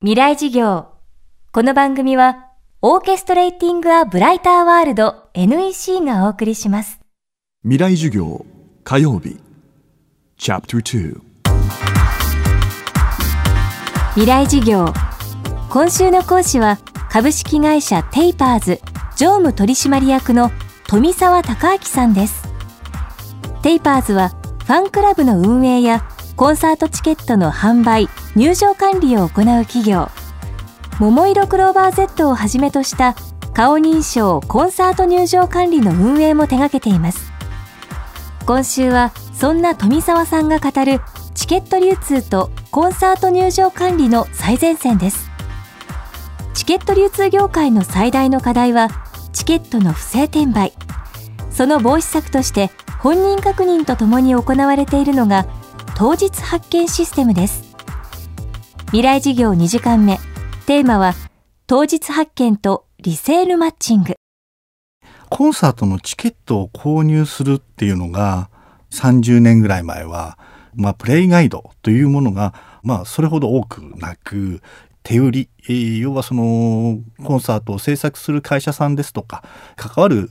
[0.00, 0.86] 未来授業。
[1.50, 2.52] この番組は、
[2.82, 7.00] Orchestrating a brighter world NEC がお送りします。
[7.64, 8.46] 未来授業
[8.84, 9.40] 火曜日
[10.36, 11.20] チャプター
[14.10, 14.86] 未来授業。
[15.68, 16.78] 今週の講師は、
[17.10, 18.80] 株式会社テイパーズ
[19.16, 20.52] 常務取締役の
[20.86, 22.48] 冨澤孝明さんです。
[23.62, 26.08] テイパーズは、ファンクラブの運営や
[26.38, 30.08] コンサートチケットの販売、入場管理を行う企業。
[31.00, 33.16] 桃色クローバー Z をはじめとした
[33.54, 37.32] 顔認証コンサート入場管理の運営も手掛けています。
[38.46, 41.00] 今週はそんな富澤さんが語る
[41.34, 45.28] チケット流通とコンサート入場管理の最前線です。
[46.54, 48.90] チケット流通業界の最大の課題は
[49.32, 50.72] チケットの不正転売。
[51.50, 52.70] その防止策として
[53.00, 55.57] 本人確認とともに行われているのが
[55.98, 57.74] 当日発見システムです。
[58.92, 60.18] 未来事業2時間目。
[60.64, 61.14] テーマは
[61.66, 64.14] 当日発見とリセールマッチング。
[65.28, 68.48] コンサートのチケットを購入するっていうのが
[68.92, 70.38] 30年ぐらい前は、
[70.72, 72.54] まあ、プレイガイドというものが、
[72.84, 74.62] まあ、それほど多くなく
[75.08, 79.42] 手売り、えー要はそのコンサートを制作する会社さんですとか
[79.74, 80.28] 関わる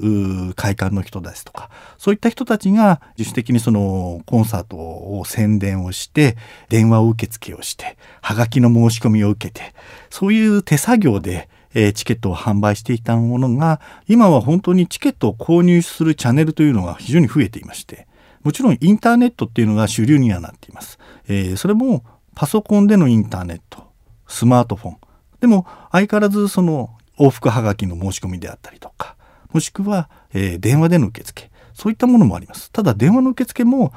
[0.56, 6.38] 会館の人ですとかそういった人たちが自主的にそのコンサートを宣伝をして
[6.70, 9.74] 電話を受付をしてはがきの申し込みを受けて
[10.12, 18.06] そういう手作業でえチケットを販売していたものが今は本当にチケットを購入するチャンネルというのが非常に増えていまして
[18.44, 21.00] もちろんインターネットっていうのが主流にはなっています。
[21.28, 22.06] えーそれも
[22.36, 23.87] パソコンでのインターネット
[24.28, 24.98] スマートフォン
[25.40, 29.16] でも相変わらずその往復はがきの申し込みであったりとか
[29.54, 32.72] もしくは、えー電話での受付そういったものもあります。
[32.72, 33.94] ただ電話の受付も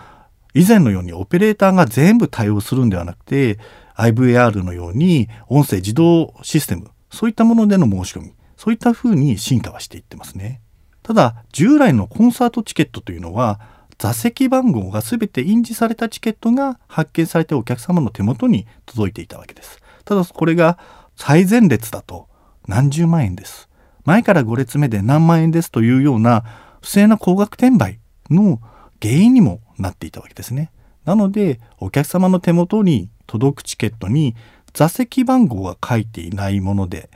[0.52, 3.58] 以前のようにオペレーターが全部対応するんではなくて
[3.96, 10.60] IVR のように音声自動システムそういったものでの申し込みそういった風に進化はしていってますね。
[11.02, 13.60] ただ従来のコンサートチケットというのは
[13.98, 19.80] 座席番号が全て印字されたチケットが発見されてお客様の手元に届いていたわけです。
[20.04, 20.78] ただこれが
[21.16, 22.28] 最前列だと
[22.66, 23.68] 何十万円です。
[24.04, 26.44] 前から5列目で何万円ですというような
[26.80, 28.00] 不正な高額転売
[28.30, 28.60] の
[29.02, 30.70] 原因にもなっていたわけですね。
[31.04, 34.34] なのでお客様の手元に届くチケットに
[34.72, 37.10] 座席番号が書いていないもので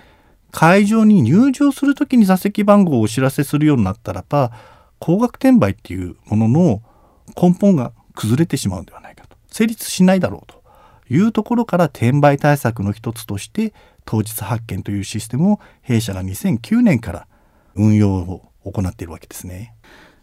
[0.50, 4.52] 会場に入場する時に座席番号をお知らせするようになったらば
[4.98, 6.82] 高額転売っていうものの
[7.40, 10.63] 根本が崩れてしまうんではないかと成立しないだろうと
[11.10, 17.26] いうところから転売対策の一つとして当日発見というシステムを弊社が2009年から
[17.74, 19.74] 運用を行っているわけですね。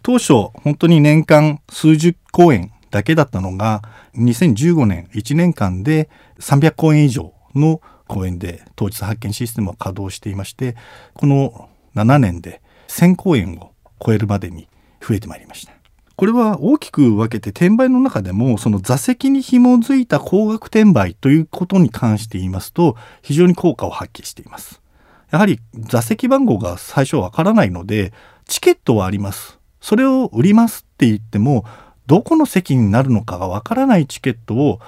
[0.03, 0.33] 当初
[0.63, 3.81] 本当に年間数十公演だけだったのが
[4.15, 6.09] 2015年1年間で
[6.39, 10.75] 300公演以上の公演で当日発見システムを稼働していまして
[11.13, 14.67] この7年で1000公演を超えるまでに
[14.99, 15.80] 増えてまいりました。
[16.21, 24.83] これは大きく分けて転売の中でもその座席に紐づいた高額転売ということに関して言いますと非常に効果を発揮しています。
[25.31, 28.13] やはり座席番号が最初わからないので
[28.45, 29.57] チケットはあります。
[29.79, 31.65] それを売りますって言っても
[32.05, 34.79] どこの席になるのかがわからないチケットを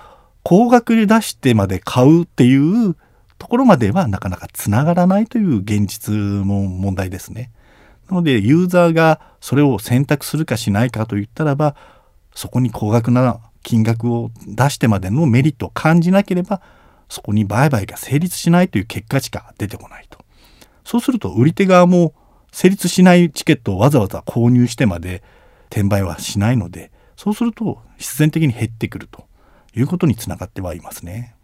[0.43, 2.95] 高額で出してまで買うっていう
[3.39, 7.49] ところまではなかなかつながらないという現実も問題ですね。
[8.09, 11.75] なのでユーザーがそれを選択するかしないかといったらば
[12.35, 16.61] そこに高額な金額を出してまでのメリットを感じなければ
[17.09, 20.19] そこに売買が成立しないという結果しか出てこないと。
[20.83, 22.13] そうすると売り手側も
[22.51, 25.23] 成立しないチケットをわざわざ購入してまで
[25.69, 29.25] 転売はしないのでそうすると必然的に減ってくると
[29.75, 31.35] いうことにつながってはいますね。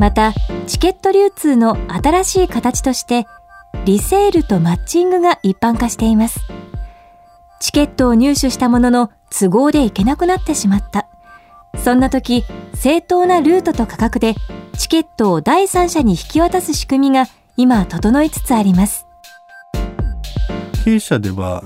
[0.00, 0.32] また、
[0.66, 3.26] チケット流通の新しい形として、
[3.84, 6.40] リセールとマッチングが一般化しています。
[7.60, 11.06] チケットを入手したものの都合で行けなくなってしまった。
[11.76, 14.36] そんな時、正当なルートと価格で
[14.78, 17.26] チケットを第三者に引き渡す仕組みが
[17.58, 19.06] 今整いつつあります。
[20.82, 21.62] 弊社では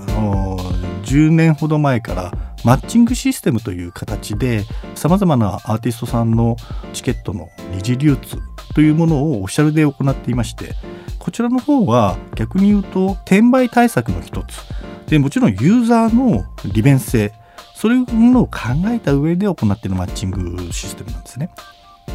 [1.04, 2.32] 10年ほど前から
[2.64, 4.64] マッチングシステムという形で
[4.96, 6.56] さまざまなアーティストさんの
[6.92, 8.38] チケットの二次流通
[8.74, 10.74] というものをオフィシャルで行っていまして
[11.18, 14.62] こちらの方は逆に言うと転売対策の一つ
[15.06, 17.32] でもちろんユーザーの利便性
[17.74, 21.50] そういうものを考えた上で行っているマッチングシステムなんですね。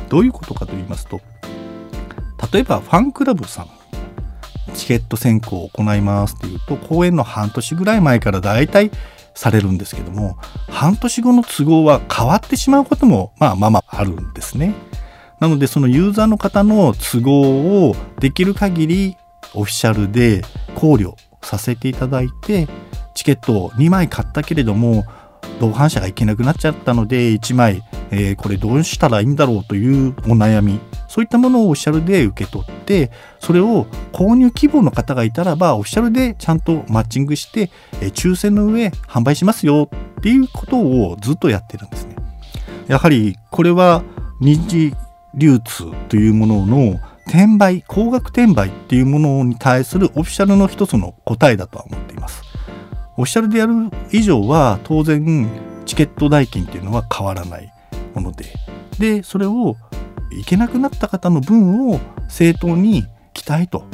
[0.10, 1.22] どういうことかと言いますと
[2.52, 3.70] 例えばファンクラブさん
[4.74, 8.92] チケット選考を行いますっていうと公演の半年ぐらい前からだいたい
[9.34, 10.38] されるんですけども
[10.70, 14.74] 半年後の都合は変わってしまうこともまあまあまああるんですね。
[15.40, 19.18] なのでそのユーザーの方の都合をできる限り
[19.54, 20.42] オフィシャルで
[20.76, 22.68] 考慮させていただいて
[23.16, 25.06] チケットを2枚買ったけれども
[25.60, 37.72] 同伴者が行けなくなっちゃったので1枚、えー、これどうしたらいいんだろうというお悩みそういったものをオフィシャルで受け取ってそれを購入希望の方がいたらばオフィシャルでちゃんとマッチングして、
[38.02, 42.16] え、抽選の上販売しますよっていうことをずっとやってるんですね。
[42.88, 44.04] やはりこれは
[44.40, 44.94] 二次
[45.40, 52.44] 流通というものの転売高額転売っていうものに対するオフィシャルの一つの答えだとは思っています。
[53.18, 53.74] オフィシャルでやる
[54.12, 55.48] 以上は当然
[55.86, 57.74] チケット代金っていうのは変わらない
[58.14, 58.46] もので。
[59.00, 59.78] でそれを
[60.32, 63.86] 行けなくなった方の分を正当に来たいと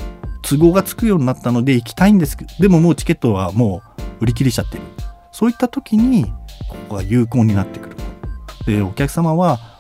[0.42, 3.81] 都合がつくようになったので行きたいんですけどでももうチケットはも
[4.19, 4.83] う売り切れちゃってる。
[5.31, 6.25] そういった時に
[6.69, 7.95] ここが有効になってくる。
[8.65, 9.75] でお客様は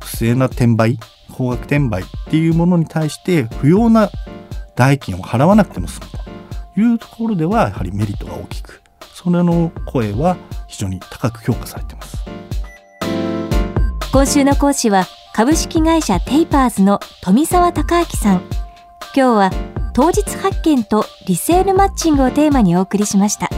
[0.00, 0.98] 不正な転売
[1.32, 4.10] 高額転売っていうものに対して不要な
[4.74, 6.06] 代金を払わなくても済む
[6.74, 8.82] というところではやはりメリットが大きく。
[9.14, 10.36] それの声は
[10.68, 12.18] 非常に高く評価されています。
[14.12, 18.42] 今週の講師は株式会社テイパーズの富澤孝明さん。
[19.14, 19.50] 今日は
[19.92, 23.50] 当日発見とリセールマッチングをテーマにお送りしました。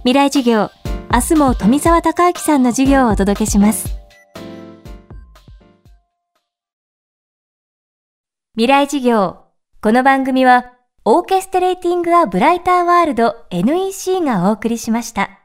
[0.00, 0.70] 未来授業
[1.12, 4.01] 明日も富澤孝明さんの授業をお届けします。
[8.62, 9.38] 未来事業
[9.80, 10.72] この番組は
[11.04, 15.41] オーケストレーティング・ア・ブライター・ワールド NEC がお送りしました。